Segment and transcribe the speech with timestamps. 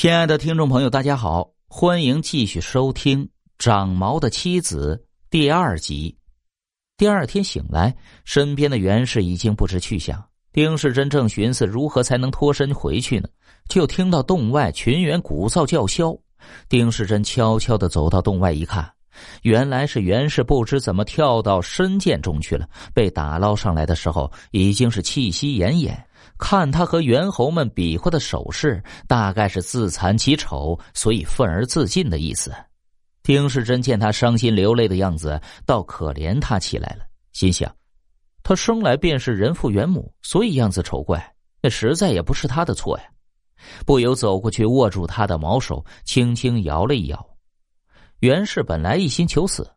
[0.00, 3.22] 亲爱的听众朋友，大家好，欢迎继续收听
[3.58, 6.16] 《长毛的妻子》第二集。
[6.96, 10.18] 第二天醒来，身边的袁氏已经不知去向。
[10.54, 13.28] 丁世珍正寻思如何才能脱身回去呢，
[13.68, 16.16] 就听到洞外群员鼓噪叫嚣。
[16.66, 18.90] 丁世珍悄悄的走到洞外一看，
[19.42, 25.94] 原来是袁氏不知怎么跳到深涧中去了，被打捞上来的时候已经是气息奄奄。
[26.38, 32.52] 看他和猿猴们比划的手势，大概是自惭其丑，所以愤而自尽的意思。
[33.22, 37.70] 丁世珍见他伤心流泪的样子，倒可怜他起来了，心想：
[38.42, 43.04] 他生来便是人父猿母，所以样子丑怪，那实在也不是他的错呀。
[43.84, 47.26] 不由走过去握住他的毛手，轻轻摇了一摇。
[48.20, 49.70] 袁氏本来一心求死，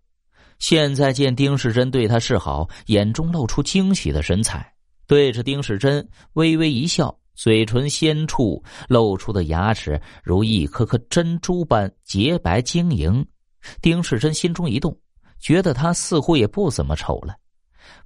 [0.60, 4.73] 现在见丁世珍对他示好，眼中露出惊喜的神采。
[5.14, 13.24] 对着丁世珍微微一笑，嘴唇纤处露出的牙齿如一颗颗珍珠般洁白晶莹。
[13.80, 14.98] 丁世珍心中一动，
[15.40, 17.36] 觉得他似乎也不怎么丑了。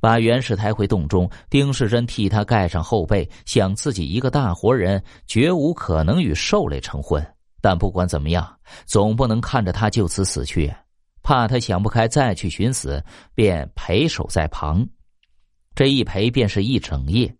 [0.02, 7.26] 把袁氏抬回洞中，丁世珍替他盖上后背，想自己一个大活人绝无可能与兽类成婚。
[7.62, 8.46] 但不管怎么样，
[8.86, 10.70] 总不能看着他就此死去，
[11.24, 13.02] 怕他想不开再去寻死，
[13.34, 14.86] 便陪守在旁。
[15.78, 17.32] 这一陪便是一整夜，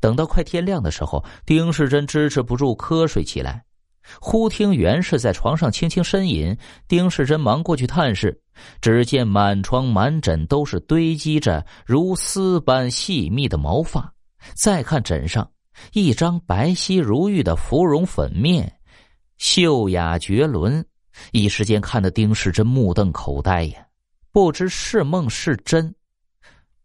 [0.00, 3.64] 等到快天亮的时候，丁世珍支持不住瞌睡起来，
[4.20, 6.58] 忽听袁氏在床上轻轻呻吟。
[6.88, 8.36] 丁世珍忙过去探视，
[8.80, 14.12] 只见满床满枕都是堆积着如丝般细密的毛发，
[14.56, 15.48] 再看枕上
[15.92, 18.72] 一张白皙如玉的芙蓉粉面，
[19.38, 20.84] 秀雅绝伦，
[21.30, 23.86] 一时间看得丁世珍目瞪口呆呀，
[24.32, 25.94] 不知是梦是真。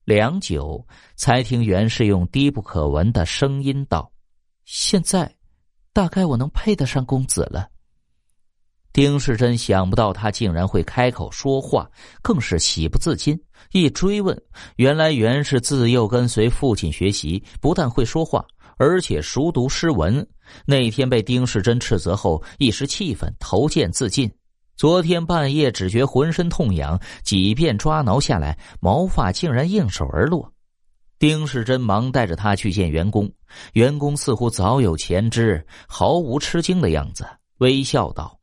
[0.10, 0.84] 良久，
[1.16, 4.12] 才听袁氏用低不可闻的声音道
[4.66, 5.32] ：“现在，
[5.94, 7.70] 大概我能配得上公子了。”
[8.92, 11.88] 丁世珍想不到他竟然会开口说话，
[12.24, 13.40] 更是喜不自禁。
[13.72, 14.36] 一追问，
[14.78, 18.44] 原来袁氏自幼跟随父亲学习，不但会说话，
[18.78, 20.28] 而且熟读诗文。
[20.66, 24.28] 那天被丁世珍斥责后，一时气愤，投剑自尽。
[24.80, 30.54] 昨天半夜只觉浑身痛痒，几遍抓挠下来，毛发竟然应手而落。
[31.20, 33.30] 丁世珍忙带着他去见员工，
[33.74, 38.40] 员工似乎早有前知，毫无吃惊的样子，微笑道：“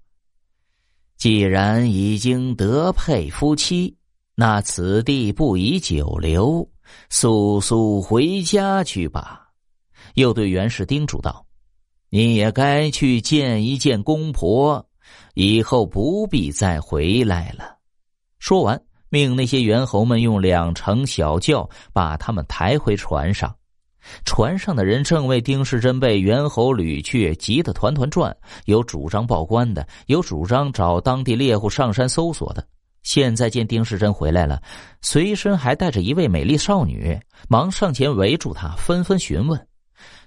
[1.16, 3.96] 既然已经得配夫妻，
[4.34, 6.68] 那此地不宜久留，
[7.08, 9.48] 速速回家去吧。”
[10.16, 11.46] 又对袁氏叮嘱道
[12.12, 14.86] ：“你也该去见一见公婆。”
[15.34, 17.76] 以后不必再回来了。
[18.38, 23.54] 说完，命那些猿猴们用两乘小轿把他们抬回船上。
[24.24, 32.64] 船上的人正为丁世珍被猿猴掳去急得团团转，有主张报官的，有主张找当地猎户上山搜索的。
[33.02, 34.62] 现在见丁世珍回来了，
[35.00, 37.18] 随身还带着一位美丽少女，
[37.48, 39.66] 忙上前围住他，纷纷询问。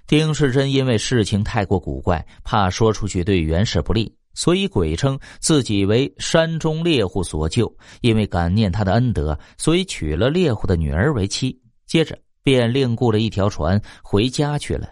[0.06, 4.14] 丁世珍因为事情太过古怪，怕说出去对袁氏不利。
[4.34, 11.60] 所以鬼称自己为山中猎户所救，因为感念他的恩德，所以娶了猎户的女儿为妻。
[11.86, 14.88] 接着便另雇了一条船回家去了。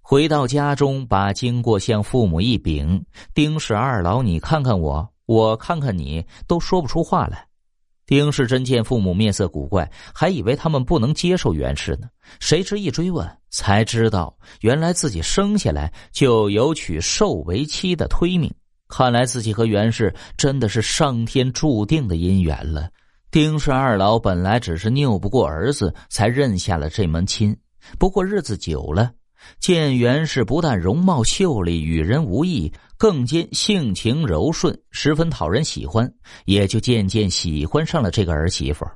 [0.00, 3.04] 回到家中，把经过向父母一禀，
[3.34, 7.46] 丁氏二老，你看看我，我看看你，都说不出话来。
[8.06, 12.08] 丁世珍见父母面色古怪，还以为他们不能接受袁氏呢。
[12.38, 18.52] 谁知一追问，才知道原来自己生下来就有娶寿为妻的推命。
[18.88, 22.90] 看来自己和袁氏真的是上天注定的姻缘了。
[23.30, 27.56] 丁氏二老本来只是拗不过儿子，才认下了这门亲。
[27.98, 29.12] 不过日子久了。
[29.58, 36.10] 见袁氏不但容貌秀丽，与人无异，更兼性情柔顺，十分讨人喜欢，
[36.44, 38.86] 也就渐渐喜欢上了这个儿媳妇。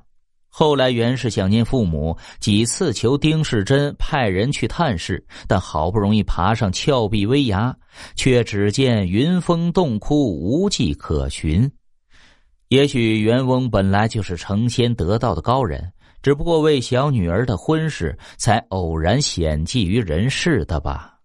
[0.50, 7.76] 后来袁氏想念父母，几次求丁世珍派人去探视，但好不容易爬上峭壁危崖，
[8.16, 11.70] 却只见云峰洞窟无迹可寻。
[12.68, 15.92] 也许袁翁本来就是成仙得道的高人。
[16.20, 21.17] 只不过为小女儿的婚事，才偶然显迹于人世的吧。